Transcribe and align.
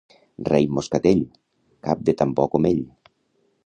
Raïm 0.47 0.71
moscatell, 0.77 1.21
cap 1.89 2.03
de 2.09 2.19
tan 2.23 2.35
bo 2.41 2.51
com 2.57 2.71
ell. 2.75 2.85